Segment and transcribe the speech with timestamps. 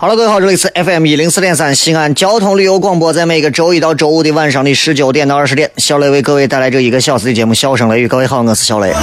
[0.00, 8.06] 好了，各位好，这里是 FM 一零四点三西安交通旅游广播，在每个周一到周五的晚上的十九点到二十点，小雷为各位带来这一个小时的节目《笑声雷雨》。
[8.08, 8.94] 各位好，我是小雷。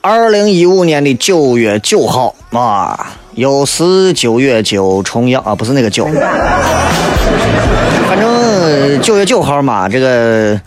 [0.00, 6.08] 二零一五年的九月九号啊，又是九月九重阳啊，不是那个九。
[9.02, 10.60] 九月九号嘛，这个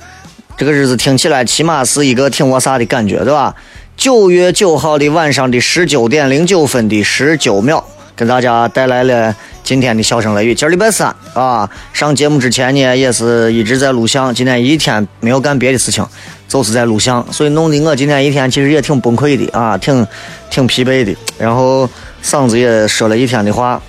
[0.58, 3.54] 这个日子听起来起码是一个挺我啥的感觉，对吧？
[3.96, 7.84] 九月九号的晚上的十九点零九分的十九秒，
[8.16, 10.56] 跟大家带来了今天的笑声雷雨。
[10.56, 14.34] 今儿礼拜三啊，上节目之前呢，也是一直在录像。
[14.34, 16.04] 今天一天没有干别的事情，
[16.48, 20.08] 就是在录像，所以弄得我今天一天其实也挺崩溃的啊，挺
[20.50, 21.16] 挺疲惫的。
[21.38, 21.88] 然后
[22.24, 23.80] 嗓子也说了一天的话，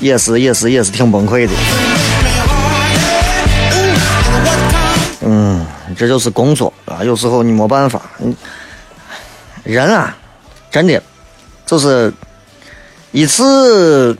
[0.00, 1.52] 也是也是也是挺崩溃的。
[5.98, 8.00] 这就是工作啊，有时候你没办法。
[9.64, 10.16] 人啊，
[10.70, 11.02] 真的
[11.66, 12.10] 就是
[13.10, 14.16] 一次，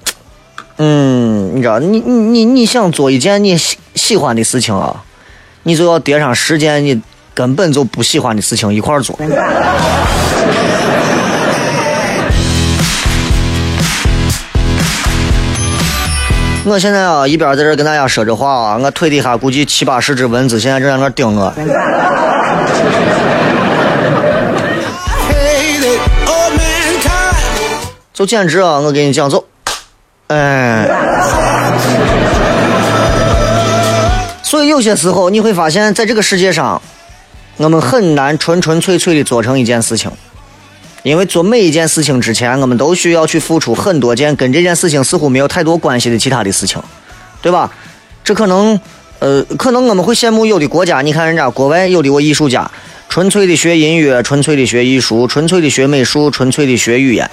[0.76, 5.04] 嗯，你知道，你你你你想做一件你喜喜欢的事情啊，
[5.62, 7.00] 你就要叠上十件，你
[7.32, 9.16] 根本就不喜欢的事情一块做。
[16.68, 21.50] 我现在啊，一边在这跟大家说着话啊，我腿底下估计七八十只蚊子现在正在那盯我。
[28.12, 29.42] 就简直啊，我跟你讲，就，
[30.26, 30.88] 哎。
[34.42, 36.82] 所以有些时候你会发现，在这个世界上，
[37.56, 40.10] 我们很难纯纯粹粹的做成一件事情。
[41.02, 46.82] 因为做每一件事情之前，我们都需要去付出很多件跟这件事情似乎没有太多关系的其他的事情，
[47.40, 47.70] 对吧？
[48.24, 48.78] 这可能，
[49.20, 52.70] 呃，可能我们会羡慕有的国家，你看人家国外有的我艺术家，
[53.08, 57.30] 纯粹的学音乐，纯粹的学艺术，纯粹的学美术，纯粹的学语言。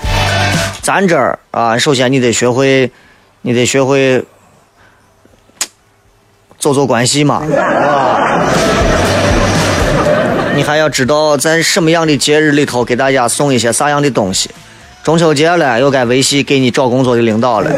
[0.81, 2.89] 咱这儿啊，首先你得学会，
[3.41, 4.23] 你得学会
[6.59, 7.43] 走走关系嘛，
[10.55, 14.49] 你还要知道在什么样的节日里头给大家送一些啥样的东西。
[15.03, 17.69] 中秋节了，又该维系给你找工作的领导了。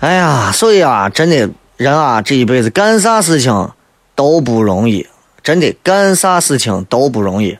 [0.00, 3.70] 哎呀，所以啊，真的人啊，这一辈子干啥事情
[4.14, 5.06] 都不容易，
[5.42, 7.58] 真的干啥事情都不容易。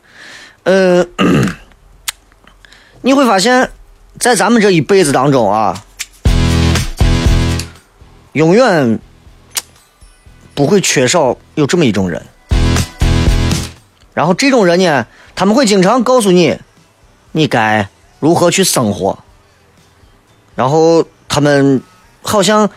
[0.64, 1.04] 呃，
[3.02, 3.70] 你会发现
[4.18, 5.84] 在咱们这一辈子当中啊。
[8.32, 9.00] 永远
[10.54, 12.24] 不会缺少有这么一种人，
[14.14, 16.56] 然后这种人呢，他们会经常告诉你，
[17.32, 17.88] 你该
[18.20, 19.18] 如何去生活。
[20.54, 21.82] 然后他们
[22.22, 22.70] 好像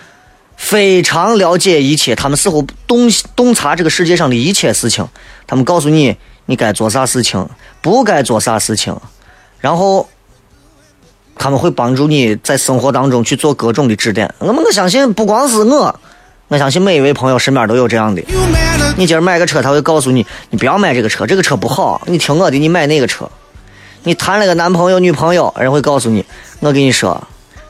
[0.55, 5.07] 非常了解一切，他们似乎洞洞察这个世界上的一切事情。
[5.45, 6.17] 他们告诉你，
[6.47, 7.47] 你该做啥事情，
[7.79, 8.99] 不该做啥事情，
[9.59, 10.09] 然后。
[11.37, 14.33] 他们会帮助你在生活当中去做各种的指点。
[14.39, 15.99] 我们我相信不光是我，
[16.47, 18.21] 我相信每一位朋友身边都有这样的。
[18.95, 22.01] 你今儿买个车，他会告诉你，你不要买这个车，这个车不好。
[22.05, 23.29] 你听我的，你买那个车。
[24.03, 26.25] 你谈了个男朋友女朋友，人会告诉你，
[26.59, 27.25] 我跟你说，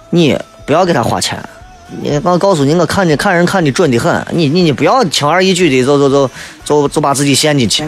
[0.09, 1.37] 你不要给他花钱，
[2.01, 6.31] 你我告诉你，我看你看人看的准的很，你你你不要轻而易举的就就就
[6.65, 7.85] 就就把自己陷进去。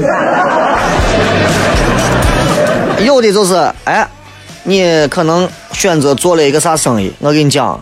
[3.04, 4.08] 有的就是哎，
[4.68, 7.82] 你可能选择做了一个啥生意，我跟你讲，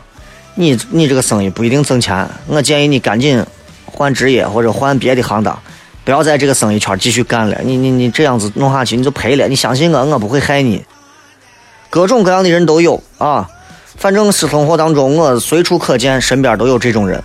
[0.56, 3.44] 你你这个生意不一定挣钱，我建议你赶紧
[3.86, 5.58] 换职业或者换别的行当，
[6.04, 7.58] 不要在这个生意圈继续干了。
[7.64, 9.48] 你你你这样子弄下去你就赔了。
[9.48, 10.84] 你相信我，我不会害你。
[11.90, 13.50] 各种各样的人都有啊。
[13.96, 17.24] 反正是生活当中，我随处可见，身边都有这种人。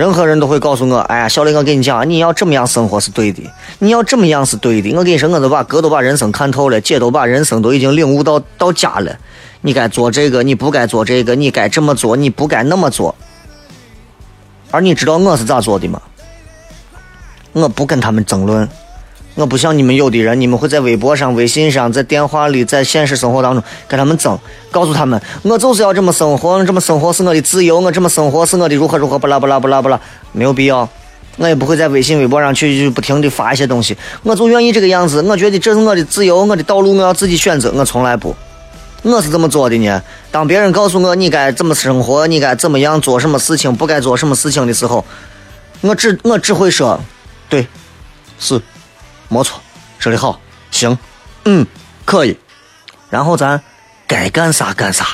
[0.00, 3.42] 任何人都会告诉我：“哎呀，小雷，我跟你讲，你要这么样生活是对的，
[3.80, 9.14] 你要这么样是对的。”我跟你说，我都把哥都把人生看透了，姐都把人生都已经领悟到到家了。
[9.60, 13.14] 你该做这个，你不该做这个；你该这么做，你不该那么做。
[14.70, 16.00] 而你知道我是咋做的吗？
[17.52, 18.66] 我不跟他们争论。
[19.36, 24.38] 我不像你们有的人，你们会在微博上、微信上、在电话里、在现实生活当中跟他们争，
[24.70, 30.00] 告诉他们我就是要这么生活，这么生活是我的自由，我这么生活是我的如何如何，不啦不啦不啦不啦，
[30.32, 30.88] 没有必要。
[31.36, 38.34] 我也不会在微信、微博上去不停的发一些东西，我就愿意这个样子，我觉得这是我的自由，我的道路我要自己选择，我从来不。
[39.02, 40.02] 我是怎么做的呢？
[40.30, 45.02] 当别人告诉我你该怎么生活，你该怎么样做什么事情，不该做什么事情的时候，
[45.80, 47.00] 我只我只会说，
[47.48, 47.66] 对，
[48.38, 48.60] 是。
[49.32, 49.60] 没错，
[50.00, 50.40] 说的好，
[50.72, 50.98] 行，
[51.44, 51.64] 嗯，
[52.04, 52.36] 可以，
[53.08, 53.62] 然后咱
[54.08, 55.06] 该干啥干啥。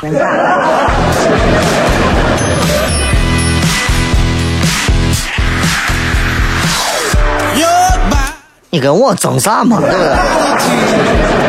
[8.71, 9.79] 你跟我争啥嘛？
[9.81, 11.46] 对不对？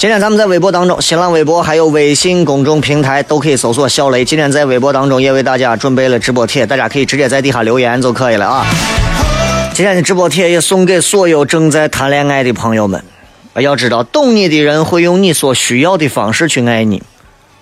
[0.00, 4.24] 今天咱们在微博当中，新浪微博还有微信公众平台都可以搜索“小雷”。
[4.24, 8.64] 今天在微博当中也为大家准备了直播帖，大家可以直接在底下留言就可以了啊。
[9.74, 13.04] 今天的直播帖也送给所有正在谈恋爱的朋友们。
[13.56, 17.02] 要知道，懂你的人会用你所需要的方式去爱你，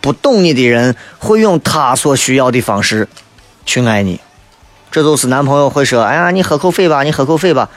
[0.00, 3.08] 不懂你的人会用他所需要的方式
[3.66, 4.20] 去爱你。
[4.92, 7.68] 这就是男朋友会说：“哎呀，你喝口水吧，你喝口水吧。”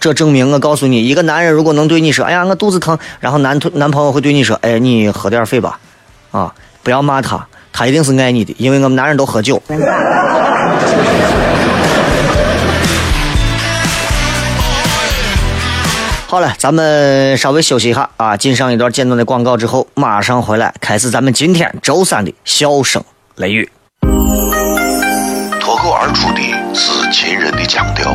[0.00, 5.80] 这证明我告诉你，一个男人如果能对你说：“哎呀，我肚子疼。”然后男同男朋友会对你说：“哎，你喝点水吧。”
[6.30, 9.60] 啊，不要骂他，他一定是爱你的，因为我们男人都喝酒。
[16.28, 23.02] 好了，咱们稍微休息一下啊，进上一段简短的广告之后，马上回来开始咱们今天周三的笑声
[23.36, 23.68] 雷雨。
[25.58, 26.40] 脱口而出的
[26.74, 28.14] 是秦人的腔调。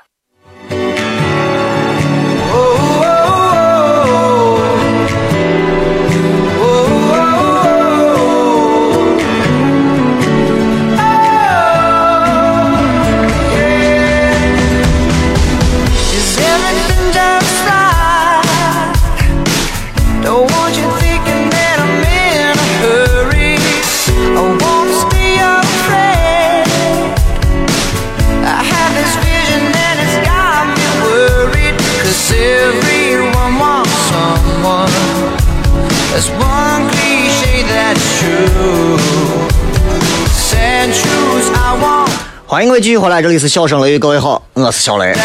[42.61, 45.15] 欢迎各位继续回来，这里是笑声雷雨，各位好，我是小雷。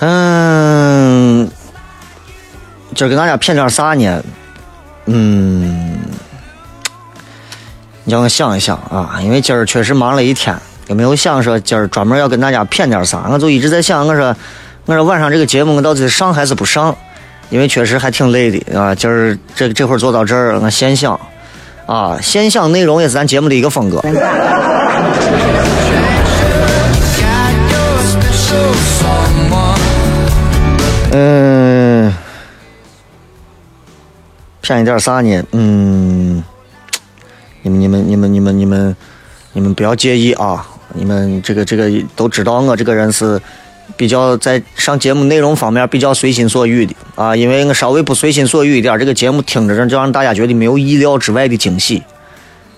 [0.00, 1.48] 嗯，
[2.96, 4.20] 今儿给大家骗点啥呢？
[5.04, 6.00] 嗯，
[8.02, 14.34] 你让我想一想啊，因为今儿确实忙了一天，也没有想说今儿专门要跟大家骗点啥，我就一直在想，我说，
[14.86, 16.96] 我说晚上这个节目我到底上还是不上？
[17.50, 21.18] 因为确实还挺累的啊，今儿这这会儿坐到这儿，我现想，
[21.86, 24.02] 啊，现想内容也是咱节目的一个风格。
[31.10, 32.14] 嗯，
[34.60, 35.42] 便宜点啥呢？
[35.52, 36.44] 嗯，
[37.62, 38.96] 你们你们你们你们你们
[39.54, 40.66] 你们不要介意啊！
[40.92, 43.40] 你们这个这个都知道，我这个人是
[43.96, 52.02] 比较在上节目内容方面比较随心所欲的啊，因为我稍微不随心所欲一点，这个节目听着就让大家觉得没有意料之外的惊喜。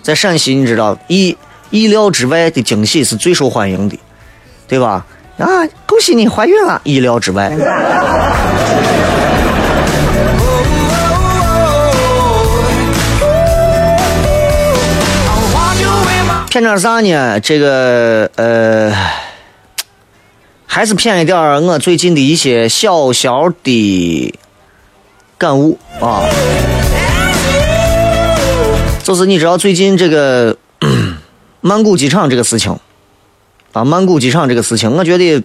[0.01, 1.37] 在陕西，你知道意
[1.69, 3.99] 意料之外的惊喜是最受欢迎的，
[4.67, 5.05] 对吧？
[5.37, 5.45] 啊，
[5.85, 6.81] 恭喜你怀孕了！
[6.83, 7.51] 意料之外。
[16.49, 17.39] 骗点啥呢？
[17.39, 18.91] 这个呃，
[20.73, 24.33] 还是骗一点我最近的一些小小的
[25.37, 26.23] 感悟啊。
[29.03, 30.55] 就是你知道最近这个
[31.59, 32.79] 曼谷机场这个事情
[33.73, 35.43] 啊，曼谷机场这个事情，我觉得，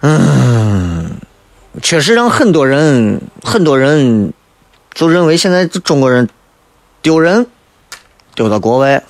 [0.00, 1.12] 嗯，
[1.82, 4.34] 确实让很多人很多人
[4.92, 6.28] 就认为现在中国人
[7.00, 7.46] 丢人。
[8.34, 9.02] 丢到国外，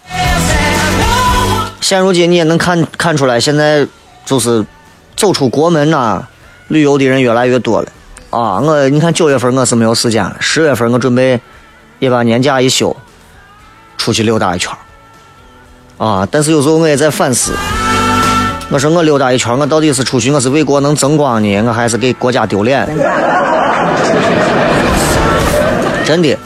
[1.88, 3.87] 现如今你也能看看出来，现在
[4.26, 4.62] 就是
[5.16, 6.23] 走出国门呐，
[6.66, 7.88] 旅游的人越来越多了
[8.28, 8.61] 啊！
[8.61, 11.40] 我你看九月份我是没有时间了，十月份我准备
[11.99, 12.95] 也把年假一休，
[13.97, 14.71] 出去溜达一圈
[15.97, 16.28] 啊！
[16.30, 17.54] 但是有时候我也在反思，
[18.68, 22.87] 我说我溜达一圈，我到底是出去我是为国能争光呢，我还是给国家丢脸？
[26.04, 26.37] 真的。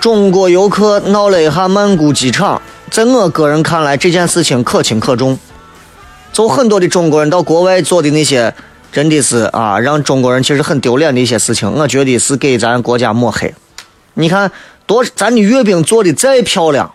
[0.00, 5.38] 中国游客闹了一下曼谷机场，在我个人看来，这件事情可轻可重。
[6.32, 8.52] 就很多的中国人到国外做的那些，
[8.90, 13.54] 真的是啊，让中国人其实很丢脸的一些事情，我觉得是给咱国家抹黑。
[14.14, 14.50] 你看，
[14.86, 16.92] 多咱的阅兵做的再漂亮，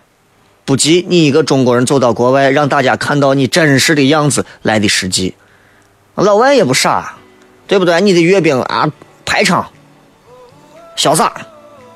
[0.65, 5.33] 不及你一个中国人走到国外，让大家看到你真实的样子来的实际。
[6.15, 7.15] 老外也不傻，
[7.67, 8.01] 对不对？
[8.01, 8.91] 你的阅兵啊，
[9.25, 9.71] 排场，
[10.97, 11.31] 潇洒。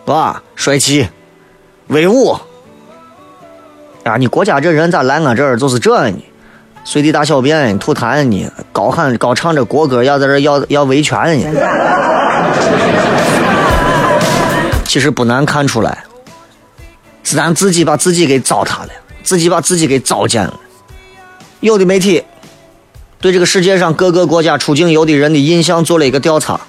[0.05, 1.07] 吧，帅气，
[1.87, 2.35] 威武
[4.03, 4.17] 啊！
[4.17, 6.17] 你国家这人咋来我这儿就是这呢？
[6.85, 8.51] 随地大小便，吐痰呢？
[8.71, 11.61] 高喊高唱着国歌，要在这要要维权呢？
[14.85, 16.05] 其实不难看出来，
[17.23, 18.89] 是咱自己把自己给糟蹋了，
[19.21, 20.59] 自己把自己给糟践了。
[21.59, 22.23] 有的媒体
[23.19, 26.61] 对这个世界上各个国家出境游的人的印象做了一个调查，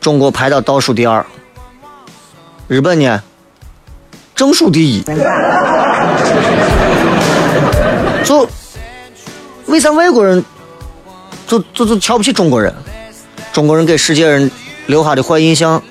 [0.00, 1.24] 中国排到倒数第二。
[2.68, 3.22] 日本呢，
[4.34, 5.02] 正数第一。
[8.24, 8.48] 就
[9.66, 10.44] 为啥外国人
[11.46, 12.74] 就就就瞧不起中国人？
[13.52, 14.50] 中国人给世界人
[14.86, 15.82] 留下的坏印象，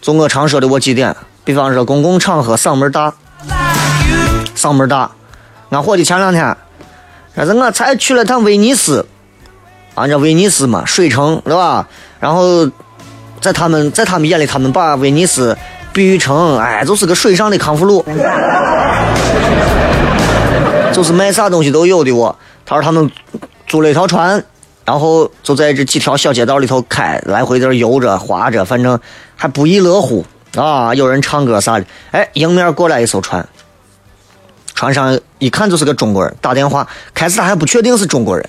[0.00, 3.12] 就我常说的我几点，比方说公共场合嗓门大，
[4.56, 5.10] 嗓门大。
[5.70, 6.56] 俺伙计前两天，
[7.34, 9.06] 说是我才去了趟威尼斯，
[9.94, 11.86] 按照威尼斯嘛，水城对吧？
[12.18, 12.70] 然后。
[13.40, 15.58] 在他们，在他们眼里，他们把威尼斯
[15.92, 18.04] 碧玉城，哎，就是个水上的康复路，
[20.92, 22.34] 就是卖啥东西都有的我。
[22.64, 23.10] 他说他们
[23.66, 24.42] 租了一条船，
[24.84, 28.98] 然后就在这几条小街道里头开，来回在游着、划着，反正
[29.36, 30.24] 还不亦乐乎
[30.56, 30.94] 啊！
[30.94, 31.84] 有人唱歌啥的。
[32.12, 33.46] 哎，迎面过来一艘船，
[34.74, 38.48] 船上一看就是个中国人，打电话，开始他还不确定是中国人。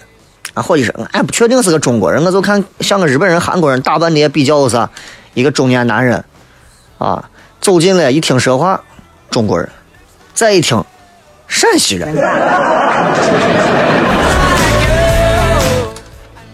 [0.54, 4.90] 啊，伙计说，俺不确定是个中国人，我就看像个日本人、韩国人，打扮的也比较啥，
[5.34, 6.24] 一个中年男人，
[7.00, 7.28] 啊，
[7.64, 8.82] 走进来，一听说话，
[9.32, 9.70] 中国人，
[10.34, 10.84] 再一听，
[11.48, 12.14] 陕西人。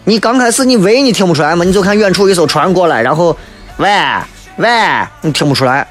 [0.04, 1.64] 你刚开始你喂你听不出来吗？
[1.64, 3.36] 你就看远处一艘船过来，然后
[3.78, 3.90] 喂
[4.58, 4.68] 喂，
[5.22, 5.84] 你听不出来，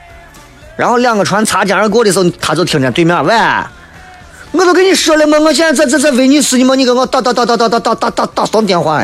[0.77, 3.35] 然后两个船擦肩而过的时候，他就听见对面喂。
[4.53, 9.03] 我都跟你说了吗，我现在在在在威尼斯呢嘛，你给我打打打打打打打打打打什么电话？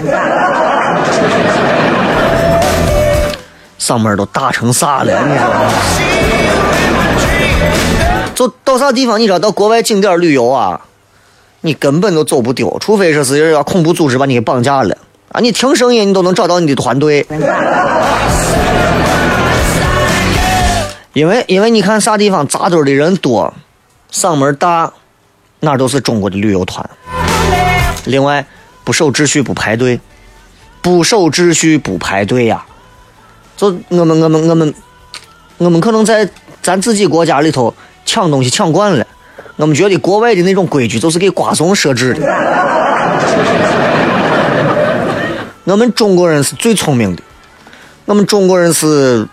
[3.79, 5.27] 嗓门都大成啥了？
[5.27, 5.45] 你说？
[8.33, 9.19] 就到啥地方？
[9.19, 10.81] 你知道到国外景点旅游啊，
[11.61, 14.97] 你根本都走不丢，除非说是要恐怖组织把你给绑架了
[15.31, 15.39] 啊！
[15.39, 17.25] 你听声音，你都能找到你的团队。
[21.13, 23.53] 因为因为你看啥地方扎堆的人多，
[24.11, 24.91] 嗓门大。
[25.61, 26.87] 哪都是中国的旅游团。
[28.03, 28.45] 另外，
[28.83, 29.99] 不守秩序不排队，
[30.79, 32.63] 不守秩序不排队呀。
[33.55, 34.73] 就我们我们我们
[35.57, 36.29] 我们可能在
[36.61, 37.73] 咱自己国家里头
[38.05, 39.05] 抢东西抢惯了，
[39.55, 42.21] 我们觉得国外的那种规矩就是给瓜怂设置的。
[45.63, 47.23] 我们中国人是最聪明的，
[48.05, 49.27] 我们中国人是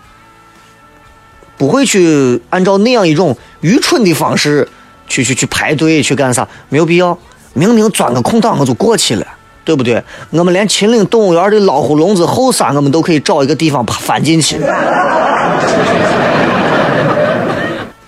[1.58, 4.68] 不会去按照那样一种愚蠢的方式。
[5.08, 6.48] 去去去排队去干啥？
[6.70, 7.18] 没有必要，
[7.52, 9.26] 明明钻个空档我就过去了，
[9.64, 10.02] 对不对？
[10.30, 14.60] 我们连秦岭动物园的老虎笼子后山，我们都可以找一个地方爬翻进去。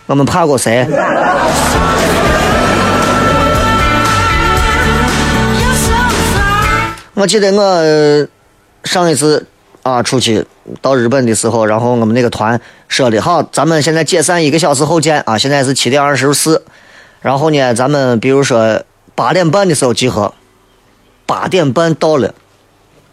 [0.06, 0.87] 我们怕过谁？
[7.14, 8.26] 我记得我
[8.82, 9.46] 上一次
[9.84, 10.44] 啊出去
[10.82, 15.38] 到日本的时候，然后我们那个团说的好，咱们现在解散一个小时后见啊！
[15.38, 16.64] 现在是七点二十四，
[17.20, 18.82] 然后呢，咱们比如说
[19.14, 20.34] 八点半的时候集合，
[21.26, 22.35] 八点半到了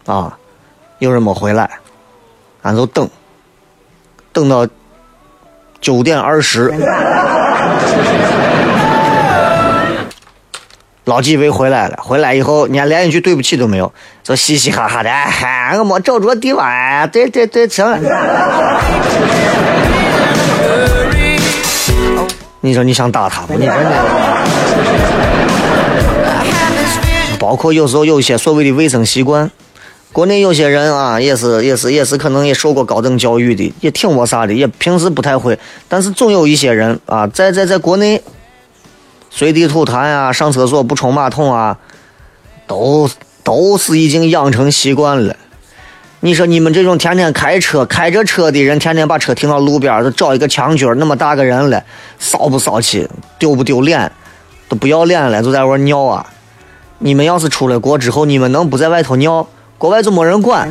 [0.06, 0.38] 啊，
[0.98, 1.70] 有人没回来，
[2.62, 3.08] 俺就等，
[4.32, 4.66] 等到
[5.80, 6.72] 九点二十。
[11.04, 13.92] 老几位回来了，回来以后，你看连一句对不起都没有，
[14.22, 16.64] 就嘻嘻哈哈的，哎，我没找着地方，
[17.10, 17.98] 对对对，行了。
[22.60, 23.54] 你说你想打他不？
[23.54, 23.90] 你真的？
[27.52, 29.50] 包括有时候有一些所谓的卫生习惯，
[30.10, 38.22] 国内有些人啊，也是也是也是可能也受过高等教育的，也挺我啥的，也平时不太会，但是总有一些人啊，在在在国内。
[39.28, 41.76] 随地吐痰啊，上厕所不冲马桶啊，
[42.66, 43.10] 都
[43.44, 45.36] 都是已经养成习惯了。
[46.20, 51.84] 你说你们这种天天开车开着车的人，天天把车停到路边，都找一个墙角那么大个人了，
[52.18, 53.06] 骚不骚气，
[53.38, 54.10] 丢不丢脸，
[54.70, 56.26] 都不要脸了，就在玩尿啊！
[57.04, 59.44] 你们要是出了国之后，你们能不在外头尿？
[59.76, 60.68] 国外就没人管，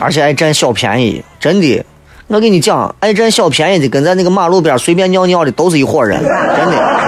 [0.00, 1.84] 而且爱占小便宜，真的。
[2.26, 6.18] 我跟你讲，爱占小便宜的，跟在那个马路边随便尿尿的都是一伙人，
[6.56, 6.98] 真的。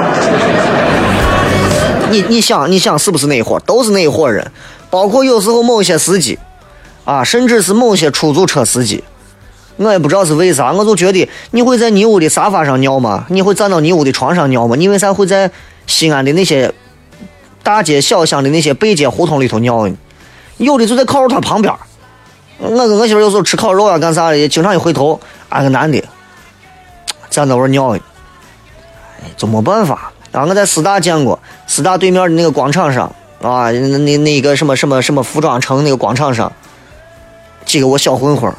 [2.10, 3.58] 你你想，你想是不是那一伙？
[3.66, 4.48] 都是那一伙人。
[4.90, 6.38] 包括有时候某些司机，
[7.04, 9.02] 啊，甚至是某些出租车司机，
[9.76, 13.24] 我也不知道是为啥，我就觉得你会在你屋的沙发上尿吗？
[13.28, 14.76] 你会站到你屋的床上尿吗？
[14.76, 15.50] 你为啥会在
[15.88, 16.72] 西安的那些
[17.64, 19.96] 大街小巷的那些背街胡同里头尿呢？
[20.58, 21.74] 有的就在烤肉摊旁边。
[22.58, 25.98] 我跟我媳妇有时候吃烤肉啊，干啥的，经常一回头，俺个男的
[27.30, 28.00] 站在那玩尿呢，
[29.22, 30.12] 哎，就没办法。
[30.32, 33.06] 啊，我在师大见过，师大对面的那个广场上
[33.40, 36.52] 啊，那那那个什么什么什么服装城那个广场上，
[37.64, 38.52] 几个我小混混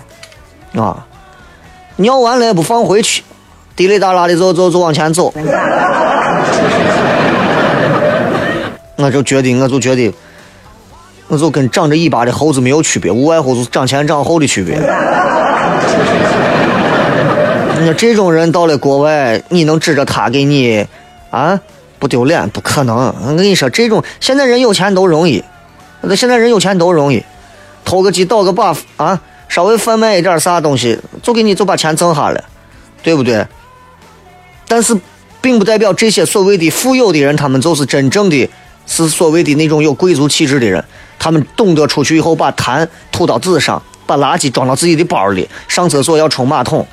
[0.76, 1.06] 啊，
[1.98, 3.24] 尿完了也不放回去，
[3.76, 5.32] 滴哩哒啦的走走走往前走，
[9.00, 10.14] 我就觉得，我就觉得。
[11.28, 14.76] 我就跟长着尾巴的猴子没有区别，无外乎就是长前长后的区别。
[17.82, 20.88] 那这种人到了国外，你能指着他给你
[21.30, 21.62] 啊
[22.00, 22.50] 不丢脸？
[22.50, 23.14] 不可能！
[23.28, 25.44] 我跟你说，这种现在人有钱都容易，
[26.02, 27.24] 那现在人有钱都容易，
[27.86, 32.44] 偷个鸡倒个把啊，稍微贩卖一点啥东西，就给你就把钱挣下了，
[33.04, 33.46] 对不对？
[34.68, 34.98] 但是，
[35.42, 38.50] 并不代表这些所谓的富有的人，他们就是真正的，
[38.90, 40.84] 是所谓的那种有贵族气质的人。
[41.18, 46.88] 他们懂得出去以后把痰吐到纸上，把垃圾装到自己的包里，上厕所要冲马桶，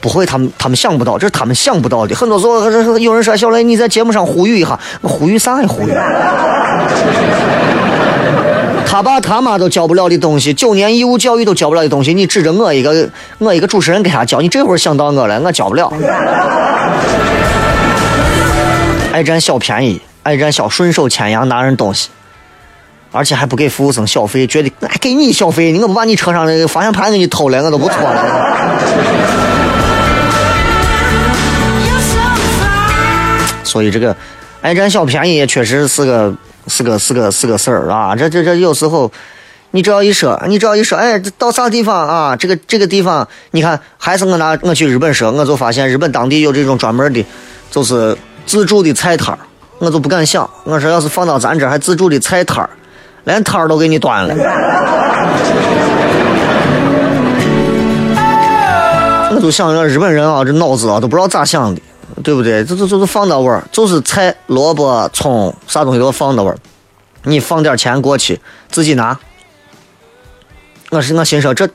[0.00, 2.14] 不会，他们他们想不到，这是他们想不到的。
[2.14, 5.68] 很多时候，有人说小雷，你在节目上呼吁一下，我呼吁啥呀？
[5.68, 5.92] 呼吁？
[8.84, 13.08] 他爸他妈都教不了的东西，九年义务教育都教不了的东西，你指着我一个
[13.38, 15.92] 我一个主持人给他教，你这会儿想到我了，我教不了。
[19.12, 22.10] 爱占小便宜，爱占小顺手牵羊拿人东西。
[23.12, 28.24] 而且还不给服务生小费，觉得哎给你小费，你我不把你车上的方向盘给你偷了，我都不错了。
[33.64, 34.16] 所以这个
[34.60, 36.32] 爱占小便宜也确实是个
[36.68, 38.14] 是个是个是个事儿啊！
[38.14, 39.10] 这这这有时候，
[39.72, 42.36] 你只要一说，你只要一说，哎，到啥地方啊？
[42.36, 47.24] 这个这个地方，你看，还是我拿我去日本说，我就发现日本当地有这种专门的，
[47.72, 49.38] 就是自助的菜摊儿，
[49.80, 52.70] 我就不敢想，我说要是放到咱这，还自助的菜摊儿。
[53.24, 54.34] 连摊儿都给你端了，
[59.30, 61.82] 我就想着日本人啊，这脑子啊都不知道咋想的，
[62.22, 62.64] 对不对？
[62.64, 66.56] 这这就是放到位儿，就是菜、萝卜、葱啥东西都放到位儿，
[67.24, 68.40] 你放点钱过去
[68.70, 69.18] 自己拿。
[70.88, 71.68] 我是我心说，这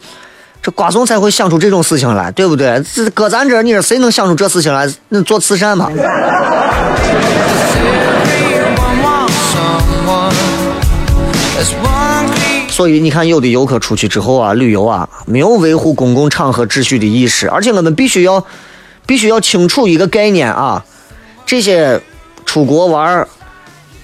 [0.64, 2.84] 这瓜怂才会想出这种事情来，对不对？
[2.92, 4.92] 这搁咱这儿，你说谁能想出这事情来？
[5.10, 5.92] 那做慈善嘛。
[12.70, 18.46] 所以你看，有的游客出去之后啊，旅游啊，没有维护公共场合秩序的意识，而且我们必须要，
[19.06, 20.84] 必须要清楚一个概念啊，
[21.46, 22.02] 这些
[22.46, 23.26] 出国玩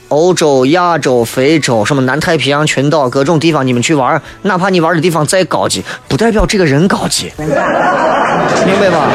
[0.08, 9.12] 欧洲、亚洲、非洲，什么南太平洋群岛各种地方，你们去玩哪怕你玩的地方再高级，不代表这个人高级，明白吧？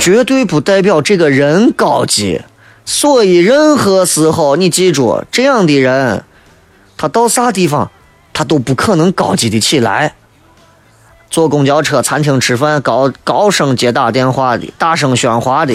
[0.00, 2.40] 绝对不代表这个人高级。
[2.86, 6.24] 所以任何时候你记住，这样的人，
[6.98, 7.90] 他到啥地方，
[8.34, 10.14] 他都不可能高级的起来。
[11.30, 15.74] 坐公交车、餐厅吃饭，高高声接打电话的，大声喧哗的，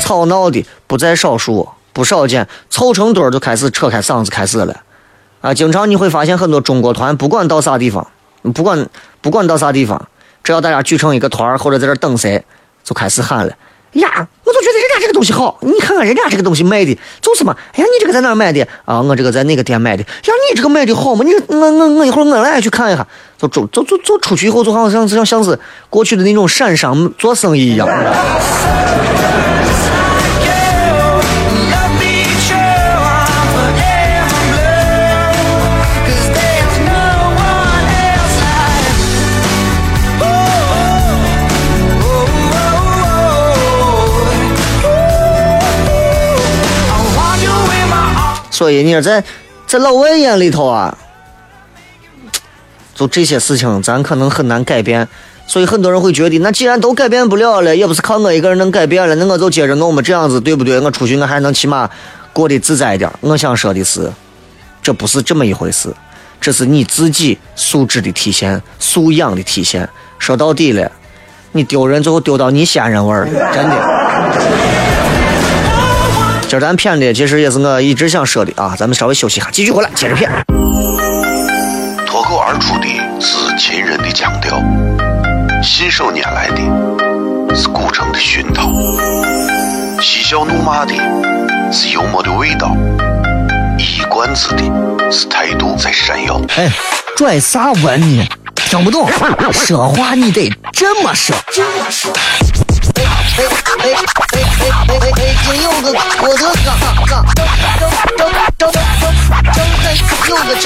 [0.00, 2.48] 吵闹的不在少数，不少见。
[2.70, 4.82] 凑成堆儿就开始扯开嗓子开始了。
[5.42, 8.06] 啊，经常你会发现很多中国团，不管到啥地方，
[8.54, 8.88] 不管
[9.20, 10.08] 不管到啥地方，
[10.42, 12.42] 只要大家聚成一个团儿或者在这等谁，
[12.82, 13.52] 就开始喊了。
[13.94, 17.56] 呀，我就觉得人家这个东西好，你看看人家这个东西卖的，就是嘛。
[17.72, 19.00] 哎呀，你这个在哪买的啊？
[19.00, 20.02] 我这个在哪个店买的？
[20.02, 20.08] 呀，
[20.50, 21.24] 你这个卖的好嘛？
[21.24, 23.06] 你我我我一会儿我来去看一下。
[23.36, 25.58] 就走走走走出去以后，就好像像像是
[25.90, 27.88] 过去的那种山上做生意一样。
[48.54, 49.24] 所以你说在
[49.66, 50.96] 在老外眼里头啊，
[52.94, 55.08] 就这些事情咱可能很难改变。
[55.48, 60.78] 所以很多人会觉得，那既然都改变不了了，也不是靠我一个人能改变了，那我就接着我们这样子，对不对？
[60.78, 61.90] 我出去我还能起码
[62.32, 63.10] 过得自在一点。
[63.20, 64.08] 我想说的是，
[64.80, 65.92] 这不是这么一回事，
[66.40, 69.86] 这是你自己素质的体现，素养的体现。
[70.20, 70.90] 说到底了，
[71.50, 74.63] 你丢人最后丢到你先人味儿了，真的。
[76.54, 80.30] 今儿咱骗的其实也是我一直想说的啊，咱们稍微休息一下，继续回来接着骗。
[82.06, 82.86] 脱口而出的
[83.20, 84.62] 是秦人的腔调，
[85.60, 88.70] 信手拈来的是古城的熏陶，
[90.00, 90.94] 嬉笑怒骂的
[91.72, 92.76] 是幽默的味道，
[93.76, 94.62] 一冠子的
[95.10, 96.40] 是态度在闪耀。
[96.56, 96.70] 哎，
[97.16, 98.24] 拽啥文呢？
[98.54, 99.10] 听不懂，
[99.50, 101.34] 说话你得这么说。
[103.24, 103.88] 哎哎哎
[104.32, 105.34] 哎哎哎哎！
[105.42, 106.68] 今有个郭德纲，
[107.06, 107.82] 张张张
[108.16, 108.74] 张张张张
[110.28, 110.64] 有个叫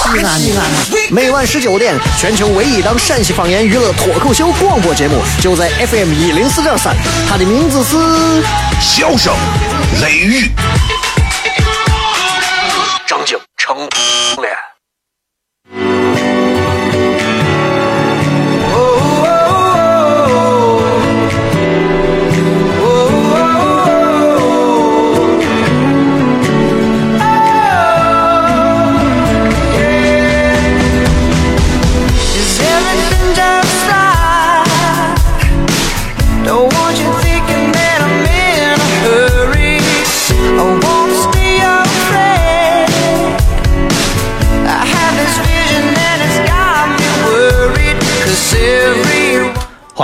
[0.00, 0.60] 西，安西安。
[1.10, 6.96] 每晚十九点，全球唯一档陕西方言娱乐脱口秀广播节目，就在 FM 一零四点三。
[7.28, 7.96] 它的名字是
[8.80, 9.34] 《笑声
[10.00, 10.46] 雷雨》，
[13.06, 13.76] 张景成
[14.40, 14.71] 脸。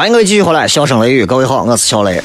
[0.08, 2.22] 迎各位继续回来，笑声雷雨，各位好，我是小雷。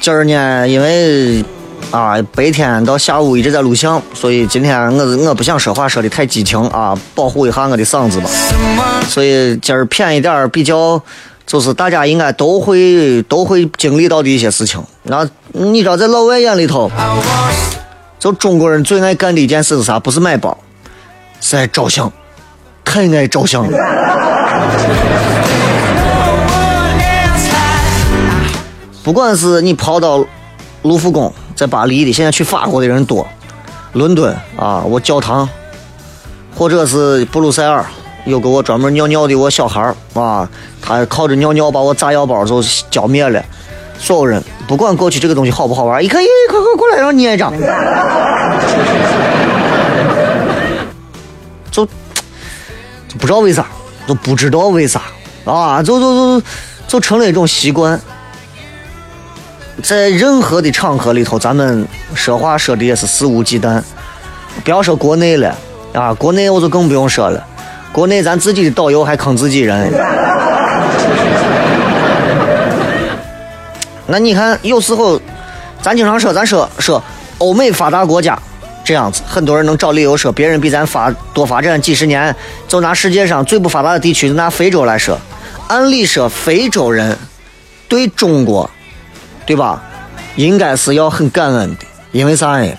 [0.00, 1.44] 今儿呢，因为
[1.92, 8.28] 啊白天到下午一直在录像，所以今天我我不想说话说的太激情啊，保护一下我的嗓子吧。
[9.08, 11.00] 所以今儿偏一点比较，
[11.46, 14.82] 就是大家应该都会都会经历到的一些事情。
[15.04, 16.90] 那你知道，在老外眼里头，
[18.18, 20.00] 就中国人最爱干的一件事是啥？
[20.00, 20.58] 不是买包，
[21.40, 22.12] 是爱照相，
[22.84, 23.78] 太爱照相了。
[29.04, 30.24] 不管是你跑到
[30.80, 33.22] 卢浮宫，在巴黎的，现在去法国的人多；
[33.92, 35.46] 伦敦啊，我教堂，
[36.56, 37.84] 或者是布鲁塞尔，
[38.24, 40.48] 有个我专门尿尿的我小孩儿啊，
[40.80, 43.44] 他靠着尿尿把我炸药包就浇灭了。
[43.98, 47.52] 所有人不管过去这个东西好不好玩，一看，咦，快快过来，让捏一张，
[51.70, 53.66] 就就不知道为啥，
[54.08, 55.02] 就不知道为啥
[55.44, 56.46] 啊，就就就
[56.88, 58.00] 就成了一种习惯。
[59.82, 63.82] 在任何的场合里头，咱们说话说的也是肆无忌惮。
[64.62, 65.54] 不要说国内了
[65.92, 67.44] 啊，国内我就更不用说了。
[67.92, 69.92] 国内咱自己的导游还坑自己人。
[74.06, 75.20] 那你看，有时候
[75.82, 77.02] 咱经常说，咱说说
[77.38, 78.38] 欧美发达国家
[78.84, 82.34] 这样子，很多人能找理由说别人比咱发多发展几十年。
[82.68, 85.18] 就拿世界上最不发达的地区，就拿非洲来说，
[85.66, 87.18] 按理说非洲人
[87.88, 88.70] 对中国。
[89.46, 89.82] 对吧？
[90.36, 92.72] 应该是要很感恩的，因为啥呢？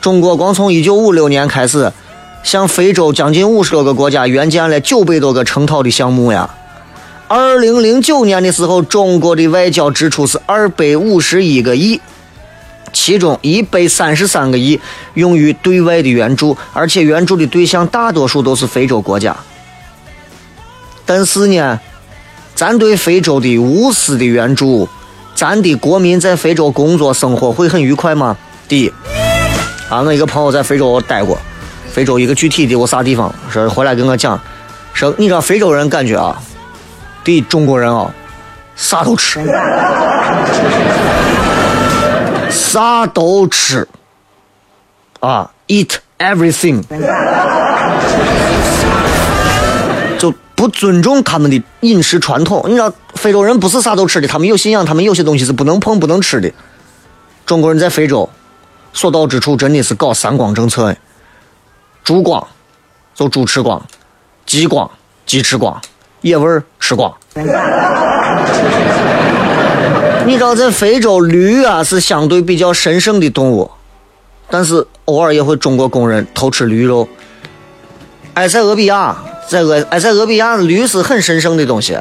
[0.00, 1.90] 中国光从一九五六年开始，
[2.42, 6.50] 向非洲将近五十多个国家援建了九百多个成套的项目呀。
[7.26, 11.98] 二零零九年的时候，中国的外交支出是二百五十一个亿，
[12.92, 14.78] 其中一百三十三个亿
[15.14, 19.34] 用于对外的援助，而且援助的对象大多数都是非洲国家。
[21.06, 21.80] 但是呢，
[22.54, 24.86] 咱对非洲的无私的援助。
[25.34, 28.36] 咱的国民在非洲工作生活会很愉快吗？
[28.68, 28.92] 第一，
[29.88, 31.36] 啊，我一个朋友在非洲待过，
[31.90, 34.40] 非洲一个具体的我啥地方，说回来跟我讲，
[34.92, 36.40] 说你知道非洲人感觉啊，
[37.24, 38.08] 第一中国人啊，
[38.76, 39.44] 啥都吃，
[42.48, 43.88] 啥都吃，
[45.18, 46.82] 啊，eat everything。
[50.54, 52.62] 不尊重他们的饮食传统。
[52.66, 56.50] 你知道，非洲人不是啥都吃的，他们有信仰，他们有些东西是不能碰、不能吃的。
[57.44, 58.28] 中国人在非洲
[58.92, 60.96] 所到之处，真的是搞三光政策。
[62.02, 62.46] 猪光
[63.14, 63.84] 就猪吃光，
[64.46, 64.90] 鸡光
[65.26, 65.80] 鸡吃光，
[66.20, 67.12] 野味儿吃光。
[70.26, 73.70] 你知道，在非洲驴啊是相对比较神圣的动物，
[74.48, 77.08] 但是偶尔也会中国工人偷吃驴肉。
[78.34, 79.16] 埃塞俄比亚。
[79.48, 81.96] 在俄埃塞俄比亚，驴是很神圣的东西。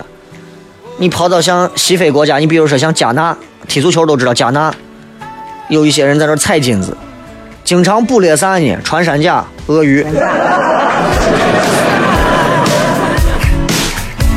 [0.98, 3.36] 你跑到像西非国家，你比如说像加纳，
[3.68, 4.74] 踢足球都知道加纳，
[5.68, 6.96] 有一些人在那采金子，
[7.64, 8.78] 经常捕猎啥呢？
[8.84, 10.06] 穿山甲、鳄鱼。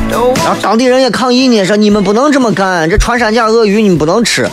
[0.09, 4.49] 然后当地人也抗议呢，说你们不能这么干，这穿山甲、鳄鱼你们不能吃。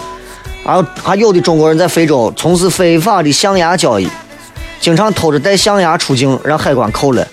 [0.65, 4.09] 然后还有的中国人在非洲从事非法的象牙交易，
[4.81, 7.27] 经常偷着带象牙出境，让海关扣了。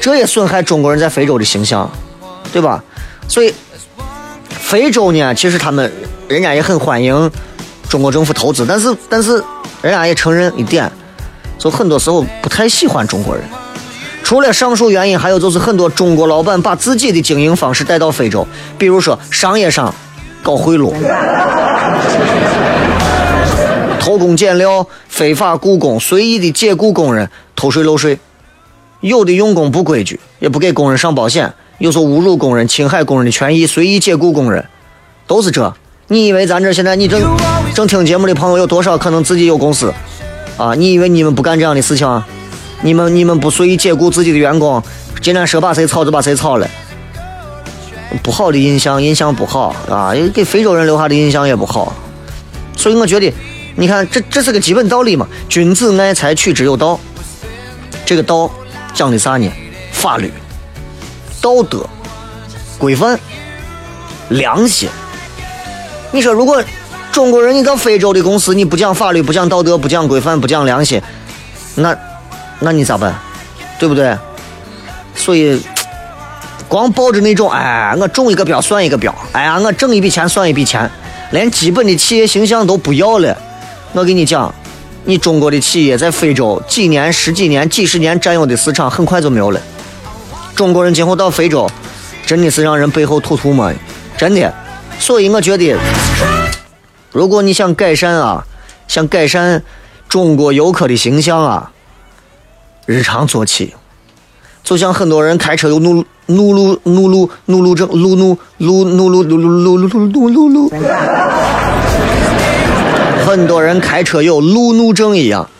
[0.00, 1.90] 这也损害中国人在非洲的形象，
[2.52, 2.82] 对吧？
[3.26, 3.52] 所以，
[4.48, 5.90] 非洲呢，其实他们
[6.28, 7.30] 人家也很欢迎
[7.88, 9.42] 中国政府投资，但是，但是
[9.82, 10.90] 人家也承认一点，
[11.58, 13.44] 就很多时候不太喜欢中国人。
[14.22, 18.46] 除了上述原因，还有就是很多中国老板把自己的经营方式带到非洲，
[18.76, 19.94] 比如说商业上
[20.42, 20.92] 搞贿赂、
[23.98, 28.18] 偷工减料、非法雇工、随意的解雇工人、偷税漏税。
[29.00, 34.64] 有的用工不规矩，也不给工人上保险；有时候侮辱工人、侵害工人的权益、随意解雇工人，
[35.26, 35.72] 都是这。
[36.08, 37.22] 你以为咱这现在你正
[37.74, 39.92] 正听节目的朋友有多少可能自己有公司
[40.56, 40.74] 啊？
[40.74, 42.22] 你以为你们不干这样的事情？
[42.82, 44.82] 你们你们不随意解雇自己的员工，
[45.20, 46.68] 今天说把谁炒就把谁炒了，
[48.22, 50.12] 不好的印象，印象不好啊！
[50.32, 51.92] 给非洲人留下的印象也不好。
[52.76, 53.32] 所以我觉得，
[53.76, 55.28] 你看这这是个基本道理嘛。
[55.48, 56.98] 君子爱财，取之有道。
[58.04, 58.50] 这个道。
[58.94, 59.50] 讲的啥呢？
[59.92, 60.32] 法律、
[61.40, 61.84] 道德、
[62.78, 63.18] 规范、
[64.28, 64.88] 良心。
[66.10, 66.62] 你说，如果
[67.12, 71.00] 中国人你到非洲的公司，你不讲法律、不讲道德、不讲规范、不讲良心，
[71.74, 71.96] 那
[72.60, 73.14] 那你咋办？
[73.78, 74.16] 对不对？
[75.14, 75.60] 所以，
[76.68, 80.90] 光抱着那种哎，我中一个标算一个标，哎呀，我挣一笔钱算一笔钱，
[81.30, 83.36] 连基本的企业形象都不要了。
[83.92, 84.54] 我跟你讲。
[85.04, 89.60] 你中国的企业在非洲几年、十几年、几十年占有的市场，很快就没有了。
[90.54, 91.70] 中国人今后到非洲，
[92.26, 93.72] 真的是让人背后吐吐沫，
[94.16, 94.52] 真的。
[94.98, 95.76] 所以我觉得，
[97.12, 98.44] 如果你想改善啊，
[98.86, 99.62] 想改善
[100.08, 101.70] 中国游客的形象啊，
[102.84, 103.74] 日常做起。
[104.64, 110.72] 就像很多人开车有怒怒路怒路怒路症，怒怒怒怒路怒路怒路怒怒路。
[113.28, 115.50] 很多人开车有路怒症一样，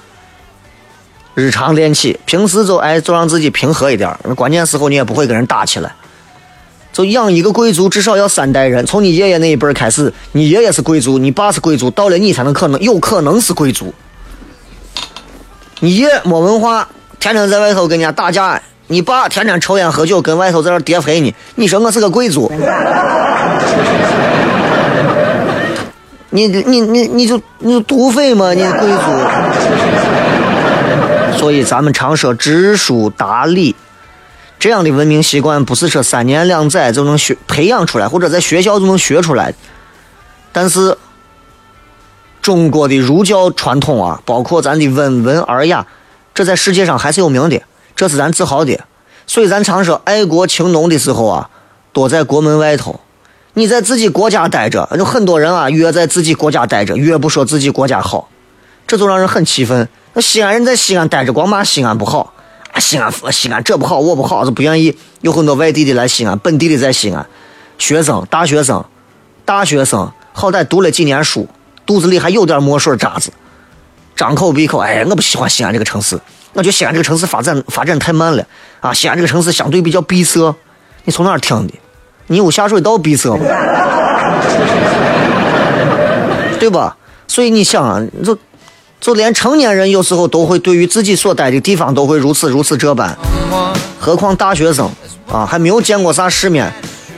[1.35, 5.95] 日常练起，平时就哎就让自己平和一点关键时候你也不会跟人打起来。
[6.95, 13.93] 就养一个贵族，至少要三代人，从你爷爷那一辈开始，你爷爷是贵族，你爸是贵族，到了你才能可能有可能是贵族。
[15.81, 16.89] 你爷没文化，
[17.21, 21.35] 天天在外头跟人家打架，你爸天天抽烟喝酒，跟外头在那叠肥呢。
[21.57, 22.51] 你说我是个贵族？
[26.31, 29.13] 你你你你就你就土匪嘛，你贵族。
[31.39, 33.77] 所以咱们常说知书达理，
[34.59, 39.55] 这样的文明习惯不是说三年两载就能学培养出来，或者在学校就能学出来。
[40.53, 40.99] 但是
[42.43, 45.87] 中国的儒教传统啊，包括咱的温文尔雅，
[46.35, 47.63] 这在世界上还是有名的，
[47.95, 48.79] 这是咱自豪的。
[49.27, 51.51] 所以咱常说爱国情浓的时候啊，
[51.93, 52.99] 多在国门外头。
[53.59, 58.29] 你在自己国家待着，就很多人啊，越在自己国家待着，越不说自己国家好，
[58.87, 59.89] 这就让人很气愤。
[60.13, 62.33] 那西安人在西安待着，光骂西安不好，
[62.71, 64.97] 啊西安西安这不好，我不好，就不愿意。
[65.23, 67.27] 有很多外地的来西安，本地的在西安，
[67.79, 68.85] 学生、大学生、
[69.45, 71.49] 大学生，好歹读了几年书，
[71.85, 73.33] 肚子里还有点墨水渣子，
[74.15, 76.15] 张口闭口，哎，我不喜欢西安这个城市，
[76.53, 78.47] 我觉得西安这个城市发展发展太慢了
[78.79, 80.55] 啊，西安这个城市相对比较闭塞。
[81.03, 81.75] 你从哪儿听的？
[82.29, 83.45] 你有下水道闭塞吗？
[86.61, 86.97] 对吧？
[87.27, 88.37] 所以你想啊，就
[89.01, 93.17] 就连成年人有时候都会对于自己所待的地方都会如此如此这般，
[93.99, 94.91] 何况大学生
[95.31, 96.73] 啊，还没有见过啥世面，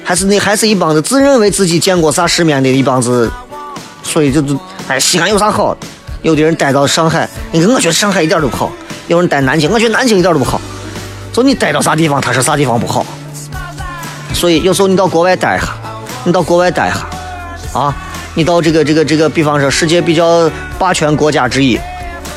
[0.05, 3.31] 还是那还是一帮子自认为自己见过啥世面的一帮子
[4.03, 4.55] 所以就就
[4.89, 5.77] 哎，西安有啥好？
[6.23, 8.71] 有的人待到上海，你看我觉得上海一点都不好；
[9.09, 10.61] 有人待南京，我觉得南京一点都不好。
[11.33, 13.07] 就你待到啥地方，他说啥地方不好。
[14.33, 15.75] 所以有时候你到国外待一下，
[16.25, 17.07] 你到国外待一下，
[17.79, 17.95] 啊，
[18.35, 21.79] 你到这个这个这个，比方说世界比较霸权国家之一，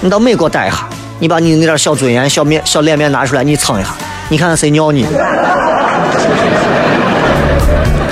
[0.02, 0.88] 你到美国待一下，
[1.20, 3.90] 你把你那点小尊严、小面、小脸面拿出来，你蹭一下，
[4.30, 5.06] 你看看谁尿你，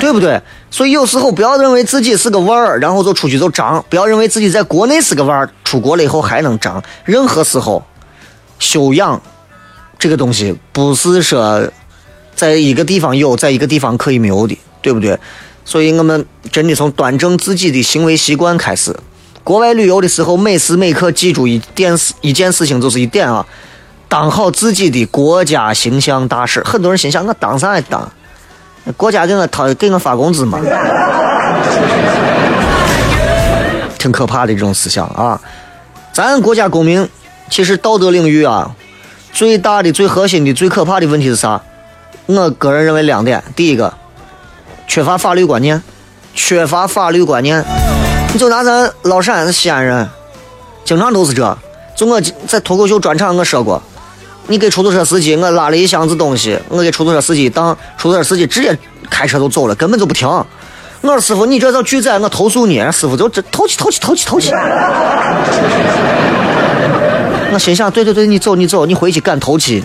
[0.00, 0.40] 对不对？
[0.70, 6.82] 所以有时候不要认为自己是个腕儿，然后就出去就长；不要认为自己在国内是个腕儿，出国了以后还能长。
[7.04, 7.84] 任何时候，
[8.58, 9.20] 修养
[9.98, 11.62] 这个东西不是说
[12.42, 15.16] 在一个地方有，在一个地方可以没有的，对不对？
[15.64, 18.92] 所以我们真的从端正自己的行为习惯开始。
[19.44, 23.46] 国外旅游的时候，每时每刻记住一点事，一件事情就是一点啊，
[24.08, 26.60] 当好自己的国家形象大使。
[26.64, 28.10] 很多人心想，我当啥也当？
[28.96, 30.58] 国家给我掏给我发工资嘛？
[34.00, 35.40] 挺可怕的这种思想啊！
[36.12, 37.08] 咱国家公民
[37.48, 38.74] 其实道德领域啊，
[39.32, 41.62] 最大的、最核心的、最可怕的问题是啥？
[42.26, 43.92] 我个人认为两点：第一个，
[44.86, 45.82] 缺乏法律观念，
[46.34, 47.64] 缺乏法律观念。
[48.32, 50.08] 你就拿咱老陕西安人，
[50.84, 51.58] 经常都是这。
[51.96, 53.82] 就我在脱口秀专场我说过。
[54.48, 58.76] 你给出租车司机，我拉了一箱子东西，我给出租车司机当出租车司机直接
[59.08, 60.26] 开车就走了，根本就不停。
[60.28, 62.78] 我说师傅，你这叫拒载，我投诉你。
[62.90, 64.52] 师傅就这投气投气投气投气。
[67.52, 69.82] 我心想，对对对，你走你走，你回去赶头气，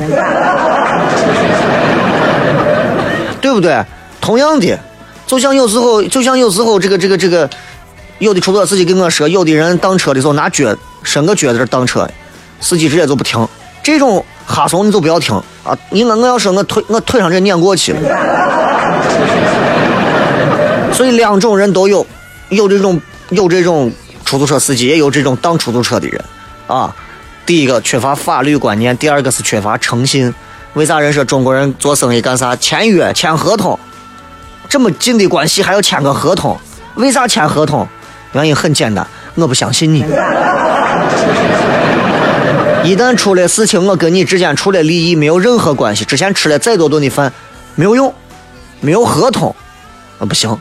[3.37, 3.83] 对不对？
[4.19, 4.77] 同样的，
[5.25, 7.49] 就像有时候，就像有时候这个这个这个，
[8.19, 12.09] 有的出租车司机跟我说，有的人当车的时候拿脚伸个脚在这当车，
[12.59, 13.47] 司机直接就不停。
[13.83, 14.25] 这种。
[14.49, 15.77] 哈怂你就不要听啊！
[15.89, 17.99] 你我我要说我腿我腿上这碾过去了，
[20.93, 22.07] 所以两种人都有，
[22.47, 23.91] 有这种有这种
[24.23, 26.23] 出租车司机，也有这种当出租车的人
[26.65, 26.95] 啊。
[27.45, 30.33] 第一个缺乏法律观念，第二个是缺乏诚信。
[30.77, 33.79] 为啥人说中国人做生意干啥签约签合同？
[34.69, 36.55] 这么近的关系还要签个合同？
[36.93, 37.87] 为啥签合同？
[38.33, 40.05] 原因很简单，我不相信你。
[42.83, 46.05] 一旦出了事情，我跟你之间除了利益，没有任何关系。
[46.05, 47.33] 之前吃了再多顿的饭，
[47.73, 48.13] 没有用，
[48.79, 49.55] 没有合同，
[50.19, 50.55] 啊不行。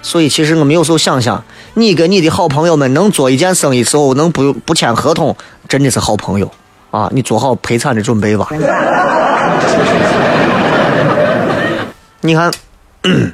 [0.00, 1.42] 所以其实我们有时候想想，
[1.74, 5.36] 你跟你的好朋友们能做一件生意时候，能不不签合同，
[5.68, 6.48] 真的是好朋友
[6.92, 7.10] 啊！
[7.12, 8.46] 你做好赔惨的准备吧。
[12.22, 12.52] 你看，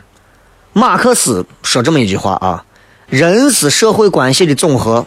[0.73, 2.65] 马克思说这么一句话啊：
[3.09, 5.05] 人是社会关系的总和。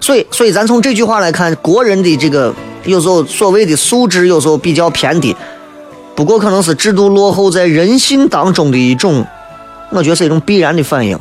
[0.00, 5.36] 所以，所以咱从这句话来看，国人的这个有时候所谓的素质有时候比较偏低，
[6.14, 9.24] 不过可能是制度落后在人性当中的一种，
[9.90, 11.18] 我觉得是一种必然的反应，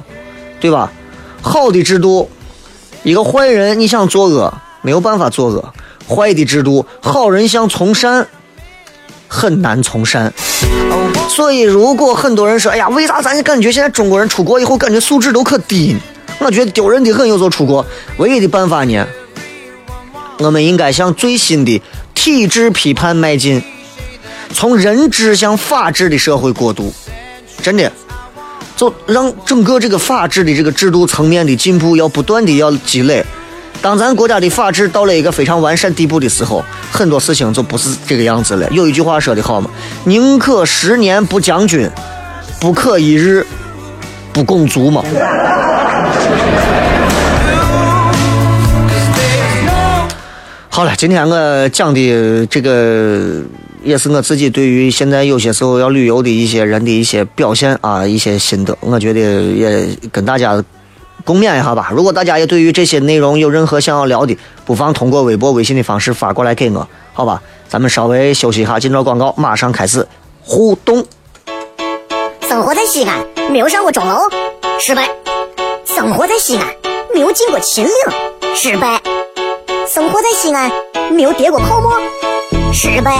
[0.59, 0.91] 对吧？
[1.41, 2.29] 好的制度，
[3.03, 5.61] 一个坏人你想作恶没有办法作恶；
[6.07, 8.27] 坏的制度，好人想从善
[9.35, 10.33] 很难从善。
[11.27, 15.99] 所以，如果很多人说，哎呀，为啥咱感觉现在中国人出国以后感觉素质都可低呢？
[16.39, 17.27] 我觉得丢人的很。
[17.27, 17.85] 有时候出国，
[18.17, 19.05] 唯一的办法呢，
[20.37, 21.81] 我们应该向最新的
[22.13, 23.61] 体制批判迈进，
[24.53, 26.93] 从人治向法治的社会过渡。
[27.61, 27.91] 真的，
[28.77, 33.25] 就让整个这个法治的这个制度层面的进步要不断的要积累。
[33.85, 38.67] 当咱国家的法治到了一个非常完善地步的时候，很多事情就不是这个样子了。
[38.71, 39.69] 有一句话说的好嘛
[40.05, 41.87] ：“宁可十年不将军，
[42.59, 43.45] 不可一日
[44.33, 45.03] 不拱卒嘛。”
[50.67, 53.39] 好了，今天我讲的这个
[53.83, 60.63] 也是我自己对于现在有些时候要旅游的一些人的一些表现啊，一些心得，我觉得也跟大家
[61.23, 61.89] 共勉一下吧。
[61.91, 67.41] 如果大家也对于这些内容有任何想要聊的，不妨通过微博、微信的方式发过来给我，好吧？
[67.67, 70.07] 咱们稍微休息一下，进段广告，马上开始
[70.43, 71.05] 互动。
[72.47, 74.19] 生活在西安，没有上过钟楼，
[74.79, 75.03] 失败；
[75.85, 76.67] 生活在西安，
[77.13, 77.93] 没有进过秦岭，
[78.55, 79.01] 失败。
[79.87, 80.71] 生活在西安，
[81.11, 81.99] 没有跌过泡沫，
[82.71, 83.11] 失败；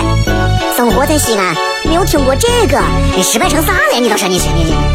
[0.77, 2.79] 生活在西安，没有听过这个，
[3.15, 3.99] 你失败成啥了？
[3.99, 4.94] 你倒是你信你信？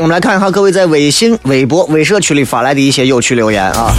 [0.00, 3.92] 我们来看一下各位在微信、微博、微社区里发来的一些有趣留言啊。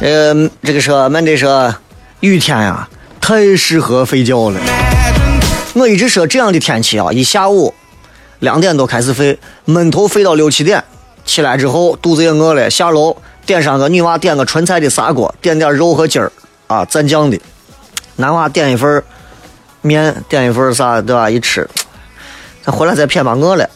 [0.00, 1.72] 呃，这个说，们这说，
[2.20, 2.88] 雨天呀，
[3.20, 4.60] 太适合睡觉了。
[5.74, 7.72] 我一直说这样的天气啊，一下午
[8.40, 10.82] 两点多开始睡，闷头睡到六七点，
[11.24, 13.16] 起来之后肚子也饿了，下楼
[13.46, 16.32] 点上个女娃点个纯菜的砂锅，点点肉和鸡儿
[16.66, 17.38] 啊，蘸酱的。
[18.16, 19.00] 男娃点一份
[19.82, 21.30] 面，点一份啥，对吧？
[21.30, 21.68] 一吃，
[22.64, 23.70] 咱回来再骗吧，饿了。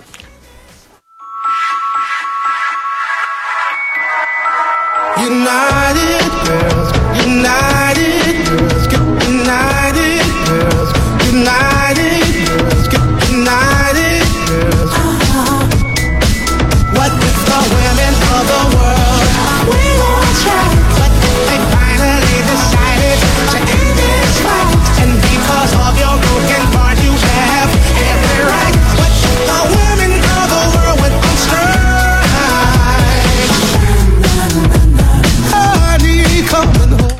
[5.17, 6.24] United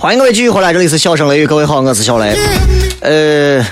[0.05, 2.37] 欢迎各位继续回来，这里是笑声雷雨，各位好，我是小雷。
[3.01, 3.65] 呃，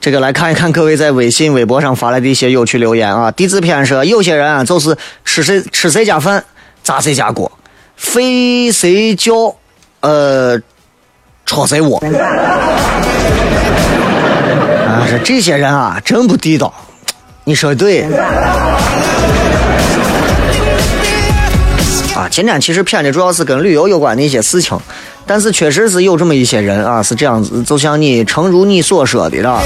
[0.00, 3.28] 这个来看一看各位在微信、微博上发来的一些有趣留言啊。
[3.32, 6.44] 地字篇说，有些人啊，就是吃谁吃谁家饭，
[6.84, 7.50] 砸谁家锅，
[7.96, 9.56] 睡谁觉，
[9.98, 10.56] 呃，
[11.44, 11.98] 戳谁窝。
[14.86, 16.72] 啊，说这些人啊，真不地道。
[17.42, 18.06] 你说的对。
[22.14, 24.78] 啊，今天其实偏的主要是跟旅游有关的一些事情，
[25.26, 29.60] 但是确实是有这么一些人啊，是这样子，就像你诚如你所说的了。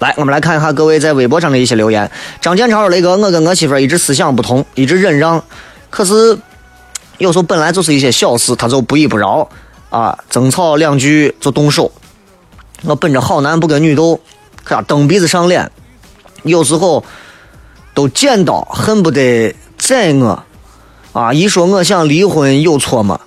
[0.00, 2.10] 来，我们来看一下各位在微博上的一些留言。
[2.40, 5.40] 张建超说：“雷哥，我跟我媳妇儿一直思想不同，一直忍让，
[5.88, 6.36] 可是
[7.18, 9.48] 有时候本来就是一些小事，他就不依不饶
[9.88, 11.92] 啊，争吵两句就动手。
[12.82, 14.18] 我本着好男不跟女斗，
[14.64, 15.70] 可蹬鼻子上脸，
[16.42, 17.04] 有时候
[17.94, 19.54] 都见到，恨不得
[19.86, 20.42] 宰我。
[21.12, 23.20] 啊，一说我想离婚有错吗？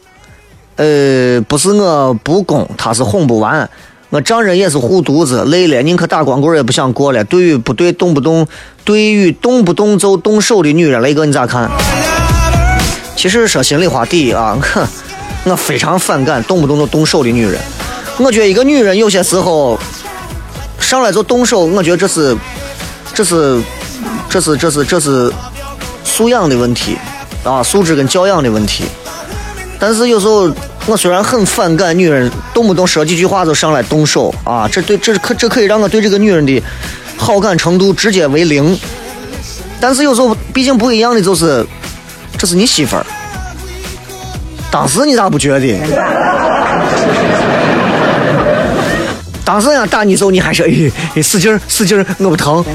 [0.76, 3.70] 呃，不是我不公，他是哄不完。
[4.10, 7.24] 我丈人也是护犊子，累了，宁可打光棍也不想过了。
[7.26, 8.48] 对于不对动不动，
[8.84, 11.70] 对于动不动就动手的女人，雷哥你咋看？
[13.16, 14.88] 其实说心里话，第一啊，哼，
[15.46, 17.60] 我非常反感动不动就动手的女人。
[18.18, 19.80] 我觉得一个女人有些时候
[20.80, 22.36] 上来就动手，我觉得这是，
[23.14, 23.62] 这是，
[24.30, 25.32] 这是，这是，这是
[26.08, 26.98] 素养的问题
[27.44, 28.86] 啊，素质跟教养的问题。
[29.78, 30.52] 但是有时候
[30.88, 36.64] 我虽然很反感女人动不动说几句话就上来动手啊，这对这可这可以让我对这个女人的
[37.18, 38.76] 好感程度直接为零。
[39.80, 41.64] 但是有时候毕竟不一样的就是，
[42.38, 43.06] 这是你媳妇儿，
[44.72, 45.78] 当时你咋不觉得？
[49.46, 50.64] 当时人家打你时候，你还是
[51.16, 52.66] 哎使劲使劲，我不疼。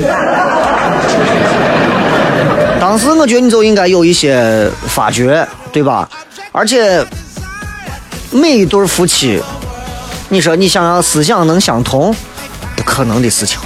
[2.93, 6.07] 当时我觉得你就应该有一些发觉，对吧？
[6.53, 7.03] 而且
[8.31, 9.43] 每一对夫妻，
[10.29, 12.15] 你说你想要思想能相同，
[12.77, 13.59] 不可能的事情，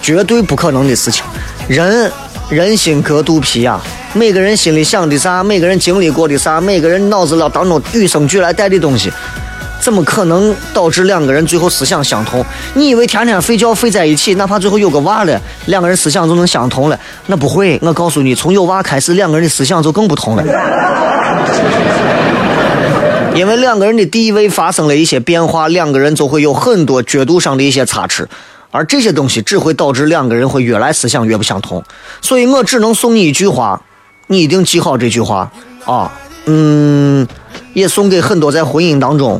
[0.00, 1.22] 绝对不可能的事情。
[1.68, 2.10] 人
[2.48, 3.78] 人心隔肚皮呀、
[4.14, 9.12] 每个人心里想的啥，每个人经历过的啥，每个人脑子了当中与生俱来带的东西，
[9.84, 12.42] 怎么可能导致两个人最后思想相同？
[12.72, 16.98] 你以为天天睡觉睡在一起，哪怕最后有个娃了，两个人思想就能相同了？
[17.26, 20.42] 那不会，我告诉你，从有娃开始，两个人的思想就更不同了。
[23.34, 28.26] 因为两个人的地位发生了一些变化，两个人就会有很多角度上的一些差池，
[28.70, 31.84] 而这些东西只会导致两个人会越来思想越不相同。
[32.22, 33.82] 所以我只能送你一句话，
[34.28, 35.52] 你一定记好这句话
[35.84, 36.10] 啊，
[36.46, 37.28] 嗯，
[37.74, 39.38] 也送给很多在婚姻当中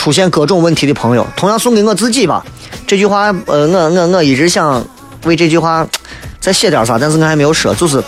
[0.00, 2.42] 出现各种问题的朋友，同样送给我自己吧。
[2.86, 4.82] 这句话，呃，我我我一直想
[5.24, 5.86] 为这句话
[6.40, 8.02] 再写点啥，但是我还没有说，就是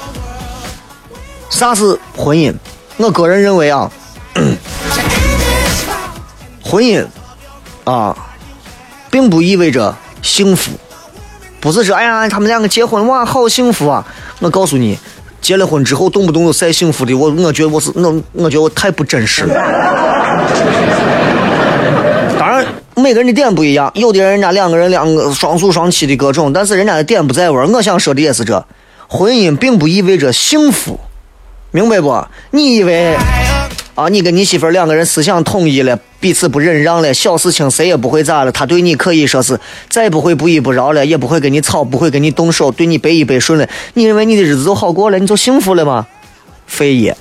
[1.51, 1.84] 啥是
[2.16, 2.51] 婚姻？
[2.97, 3.90] 我个人认为啊。
[6.64, 7.05] 婚姻
[7.84, 8.16] 啊，
[9.11, 10.70] 并不意味着幸福，
[11.61, 14.03] 不是说哎呀，他们两个结婚哇，好幸福啊！
[14.40, 14.99] 我告诉你，
[15.43, 19.55] 结了婚之后动不动就晒幸福的，我我觉得我是我我觉得我太不真实了。
[22.95, 27.66] 每个人的点不一样，有的人人家两个人两个双宿双栖的各种，但是人家的点不在位儿。
[27.66, 28.64] 我想说的也是这，
[29.09, 31.01] 婚姻并不意味着幸福，
[31.70, 32.24] 明白不？
[32.51, 33.16] 你以为？
[33.95, 38.51] 啊，你跟你媳妇两个人思想统一了，彼此不忍让了，小事情谁也不会咋了。
[38.51, 39.59] 他对你可以说是
[39.90, 43.68] 再不会不依不饶了，也不会跟你吵，不会跟你动手，对你百依百顺了。
[43.95, 46.07] 你认为你的日子就好过了，你就幸福了吗？
[46.66, 47.14] 非也。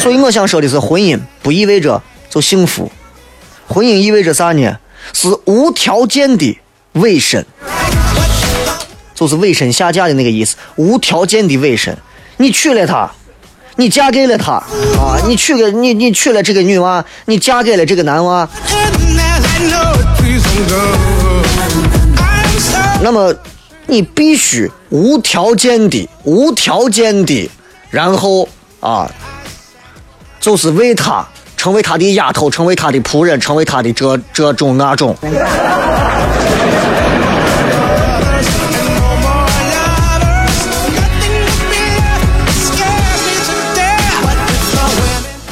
[0.00, 2.90] 所以我想说的是，婚姻不意味着就幸福，
[3.68, 4.78] 婚姻意味着啥呢？
[5.12, 6.58] 是无条件的
[6.92, 7.44] 委身。
[9.14, 11.94] 就是委身下嫁的那个意思，无条件的委身。
[12.38, 13.10] 你娶了她，
[13.76, 18.48] 你嫁给了她啊，你娶个你你娶了这个女娃，你嫁给了这个男娃，
[23.02, 23.34] 那么
[23.86, 27.50] 你必须无条件的、无条件的，
[27.90, 28.48] 然后
[28.80, 29.10] 啊，
[30.40, 31.22] 就是为他
[31.54, 35.14] 成为他的丫头，成为他的仆人，成为他的这这种那种。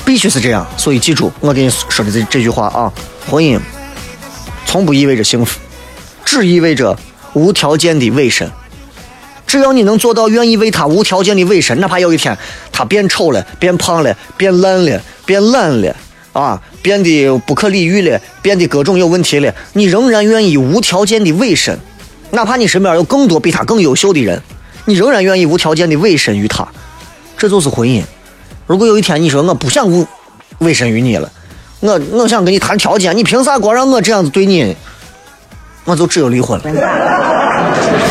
[0.07, 0.67] 必须是这样。
[0.79, 2.91] 所以记住我给你说的这这句话啊，
[3.31, 3.61] 婚姻
[4.65, 5.61] 从不意味着幸福，
[6.25, 6.99] 只意味着
[7.35, 8.51] 无条件的委身。
[9.49, 12.37] 只要你能做到愿意为他无条件的委身，哪怕有一天
[12.71, 15.97] 他变丑了、变胖了、变烂了、变懒了
[16.35, 21.77] 啊，变得不可理喻了，变得各种有问题了，你仍然愿意无条件的委身，
[22.33, 24.43] 哪怕你身边有更多比他更优秀的人，
[24.85, 26.69] 你仍然愿意无条件的委身于他，
[27.39, 28.03] 这就是婚姻。
[28.67, 30.07] 如果有一天你说我不想委
[30.59, 31.33] 委身于你了，
[31.81, 34.77] 我我想跟你谈条件，你凭啥光让我这样子对你？
[35.87, 38.08] 我就只有离婚了。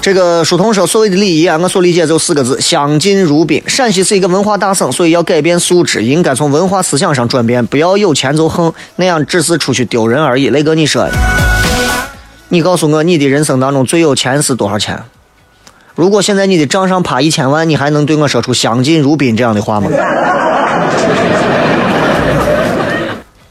[0.00, 3.60] 这个书童说，所谓的礼仪啊，我所理解就四个字：相敬如宾。
[3.66, 10.48] 陕西是一个文化大省，所以要改变素质，应该从文化思想上转变，不要有钱就横，那样只是出去丢人而已。
[10.50, 11.08] 雷哥，你说，
[12.50, 15.02] 你告诉我，你的人生当中最有钱是多少钱？
[15.96, 19.90] 如果现在你的账上趴一千万，你还能对我说出相敬如宾这样的话吗？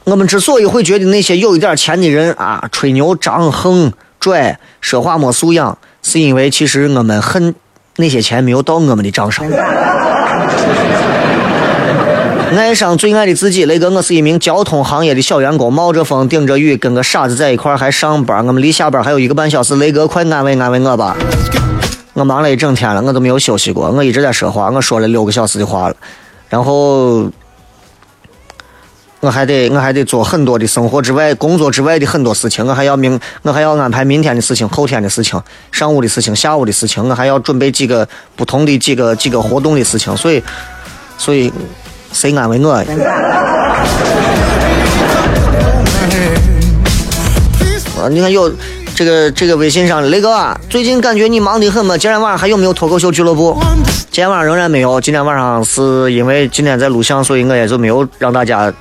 [0.06, 7.56] 我们之所以会觉得那些有一点钱的人啊，吹牛、张横、拽、说话没素养，是因为其实我们恨
[7.96, 9.46] 那些钱没有到我们的账上。
[12.56, 18.46] 爱上最爱的自己，雷哥，我是一名交通行业的小员工，冒着风，顶着雨，跟个傻子在一块儿还上班。
[18.46, 21.18] 我们离下班还有一个半小时，雷哥，快安慰安慰我吧！
[22.14, 25.96] 我忙了一整天了，我都没有休息过，我一直在说话，我说了六个小时的话了，
[26.48, 27.30] 然后
[29.26, 40.44] 我还得我还得做很多的生活之外、工作之外的很多事情，我还要明我还要安排明天的事情、后天的事情、上午的事情、下午的事情，我还要准备几个不同的几个几个活动的事情，所以
[41.18, 41.52] 所以
[42.14, 42.72] 谁安慰我？
[48.00, 48.54] 啊，你看有
[48.94, 51.98] 这个这个微信上雷哥啊，最近感觉你忙得很嘛？
[51.98, 53.58] 今天晚上还有没有脱口秀俱乐部？
[54.12, 55.02] 今天晚上仍然没有。
[55.02, 58.72] 今天晚上是因为今天在录像，所以我也就没有让大家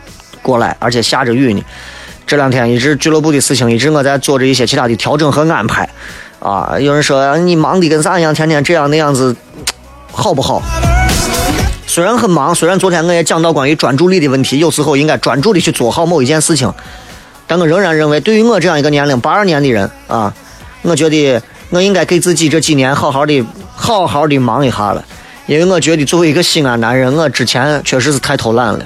[0.44, 1.64] 过来，而且下着雨呢。
[2.26, 5.88] 这两天一直俱乐部的事情，一直我在做着一些其他的调整和安排。
[6.38, 9.34] 啊，有人说你忙的跟啥一样，天天这样那样子，
[10.12, 10.62] 好不好？
[11.86, 16.70] 虽然很忙，虽然昨天我也讲到关于专注力的问题，有时候应该专注的去做好某一件事情，
[17.46, 20.34] 但我仍然认为，对于我这样一个年龄八二年的人啊，
[20.82, 21.40] 我觉得
[21.70, 25.04] 我应该给自己这几年好好的、好好的忙一下了，
[25.46, 28.84] 因为我觉得作为一个西安男人，我之前确实是太偷懒了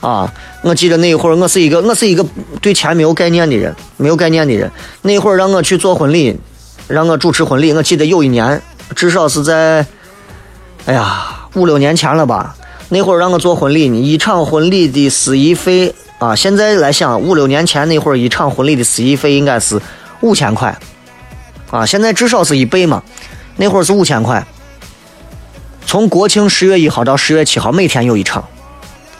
[0.00, 0.32] 啊！
[0.62, 2.24] 我记得那一会儿，我是一个我是一个
[2.60, 4.70] 对钱没有概念的人，没有概念的人。
[5.02, 6.38] 那会儿让我去做婚礼，
[6.86, 8.60] 让我主持婚礼，我记得有一年，
[8.94, 9.86] 至少是在，
[10.84, 12.54] 哎呀，五六年前了吧。
[12.90, 19.80] 那会儿让我做婚礼，一场婚礼的司仪费啊，现在来想，五六年前那会儿一场婚礼的司仪费应该是
[20.20, 20.76] 五千块，
[21.70, 23.02] 啊，现在至少是一倍嘛。
[23.56, 24.44] 那会儿是五千块，
[25.86, 28.44] 从国庆十月一号到十月七号，每天有一场，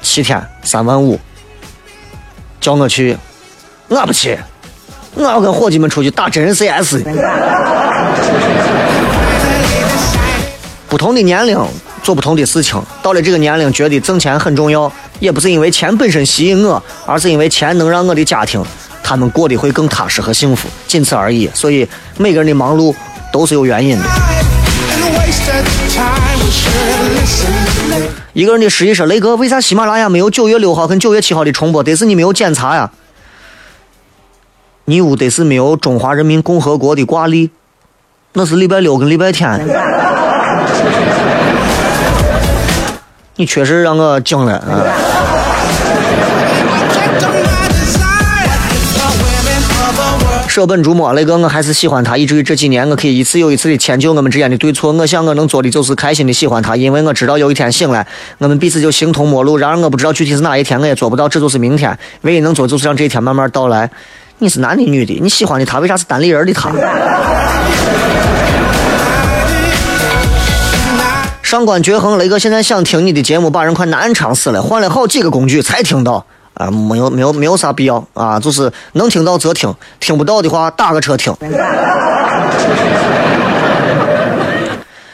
[0.02, 1.18] 七天三万五，
[2.60, 3.16] 叫我去，
[3.88, 4.38] 我不去，
[5.14, 6.98] 我要跟伙计们出去打真人 CS。
[10.88, 11.58] 不同的年龄
[12.02, 18.62] 做不同的事情，到了这个年龄，觉得挣钱很重要，也不是因为钱本身吸引我，而是因为钱能让我的家庭
[19.02, 21.48] 他们过得会更踏实和幸福，仅此而已。
[21.54, 21.88] 所以
[22.18, 22.94] 每个人的忙碌
[23.32, 24.04] 都是有原因的。
[28.32, 31.82] 一个人的失忆说：“雷哥，为啥喜马拉雅没有九月六号跟九月七号的重播？
[31.82, 32.90] 得是你没有检查呀？
[34.86, 37.50] 你屋得是没有中华人民共和国的挂历，
[38.32, 39.60] 那是礼拜六跟礼拜天。
[43.36, 44.84] 你确实让我惊了啊！
[50.50, 54.90] 舍本逐末，雷哥，我还是喜欢他，以至于这几年我可以一次又一次的迁就我们之间的对错。
[54.92, 58.04] 我想我能做的就是开心的喜欢他，因为我知道有一天醒来，
[58.38, 59.56] 我们彼此就形同陌路。
[59.56, 61.96] 然而我不知道具体是哪一天，我也做不到，这就是明天。
[62.22, 63.88] 唯一能做就是让这一天慢慢到来。
[64.38, 65.20] 你是男的女的？
[65.22, 66.72] 你喜欢的他为啥是单立人的他？
[71.44, 76.26] 上官绝恒，雷哥现在想听你的节目，把人快难唱死了，换了好几个工具才听到
[76.60, 81.34] 啊，没有没有没有啥必要啊，就是能听到则听，听不到的话打个车听。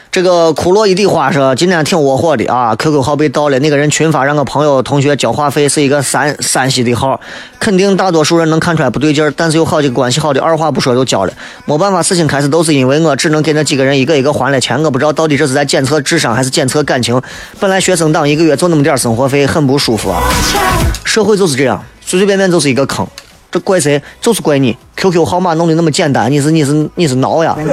[0.09, 7.21] 这个库洛伊的花说今天挺窝火的啊，QQ 号被盗了，那个人群发让我朋友同学交话费，是一个山山西的号，
[7.59, 11.33] 肯定大多数人能看出来不对劲儿，但是有好几个关系好的二话不说就交了，
[11.65, 17.21] 没办法，事情开始都是因为我只能给那几个人一个一个还了钱，我不知道到底这是在检测智商还是检测感情。
[17.59, 20.23] 本来学生党一个月就那么点生活费，很不舒服啊。
[21.17, 23.03] 社会就是这样，随随便便就是一个坑，
[23.49, 23.99] 这怪谁？
[24.21, 24.77] 就是怪你。
[24.95, 27.57] QQ 号码弄得那么简单，你是你是你是挠呀.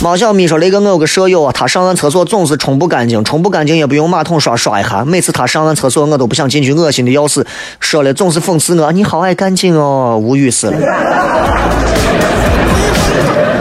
[0.00, 5.04] 毛小咪说：“雷哥，我有个舍友啊，他上完厕所总是冲不干净，冲不干净也不用马桶刷刷一下。
[5.04, 7.44] 每次他上完厕所，我都不想进去，恶心的要死。
[7.80, 10.78] 说了总是讽刺我，你好爱干净哦，无语死了。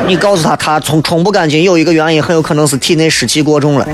[0.07, 3.85] 你告诉他，他冲冲不干净有一个原因，很有可能是体内湿气过重了。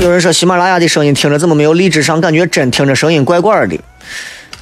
[0.00, 3.78] 有人说喜马拉雅的声音听着怎么没有荔枝上，感觉真听着声音怪怪的。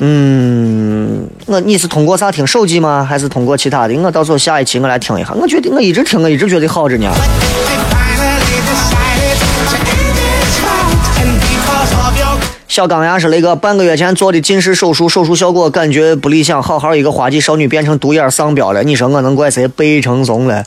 [0.01, 3.07] 嗯，我你是通过啥听手机吗？
[3.09, 3.95] 还是通过其他的？
[3.95, 5.33] 我到时候下一期我来听一下。
[5.33, 7.09] 我觉得我一直听，我一直觉得好着呢。
[12.71, 18.85] 小钢牙是那个半个月前做的近视手术，手术效果感觉不理想，好好一个花季少女变成独眼丧彪了。
[18.85, 19.67] 你说我能怪谁？
[19.67, 20.65] 背成怂了。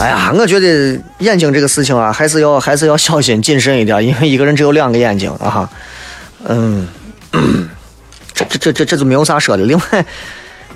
[0.00, 5.68] 哎呀，我觉得眼睛这个事情啊，还是要还是要小心谨慎一点，因为一个人只有两个眼睛啊。
[6.46, 6.86] 嗯，
[8.32, 9.64] 这这这这这就没有啥说的。
[9.64, 10.06] 另外，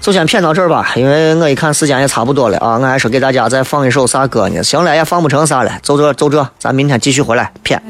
[0.01, 4.62] 就先骗到这儿吧，因为我一看时间也差不多了啊，我还说给大家再放一首啥歌呢？
[4.62, 7.80] 行了，也放不成啥了，就这就这，咱明天继续回来骗。